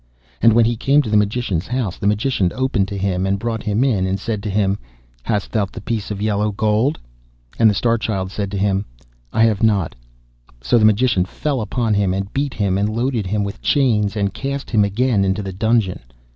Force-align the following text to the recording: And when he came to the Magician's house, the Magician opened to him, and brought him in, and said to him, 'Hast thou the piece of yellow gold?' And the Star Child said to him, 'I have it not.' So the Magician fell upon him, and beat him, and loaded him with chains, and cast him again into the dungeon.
And 0.41 0.53
when 0.53 0.65
he 0.65 0.75
came 0.75 1.03
to 1.03 1.11
the 1.11 1.15
Magician's 1.15 1.67
house, 1.67 1.95
the 1.99 2.07
Magician 2.07 2.51
opened 2.55 2.87
to 2.87 2.97
him, 2.97 3.27
and 3.27 3.37
brought 3.37 3.61
him 3.61 3.83
in, 3.83 4.07
and 4.07 4.19
said 4.19 4.41
to 4.41 4.49
him, 4.49 4.79
'Hast 5.21 5.51
thou 5.51 5.65
the 5.65 5.79
piece 5.79 6.09
of 6.09 6.19
yellow 6.23 6.51
gold?' 6.51 6.99
And 7.59 7.69
the 7.69 7.75
Star 7.75 7.99
Child 7.99 8.31
said 8.31 8.49
to 8.49 8.57
him, 8.57 8.85
'I 9.31 9.43
have 9.43 9.59
it 9.59 9.63
not.' 9.65 9.93
So 10.59 10.79
the 10.79 10.85
Magician 10.85 11.23
fell 11.23 11.61
upon 11.61 11.93
him, 11.93 12.15
and 12.15 12.33
beat 12.33 12.55
him, 12.55 12.79
and 12.79 12.89
loaded 12.89 13.27
him 13.27 13.43
with 13.43 13.61
chains, 13.61 14.15
and 14.15 14.33
cast 14.33 14.71
him 14.71 14.83
again 14.83 15.23
into 15.23 15.43
the 15.43 15.53
dungeon. 15.53 15.99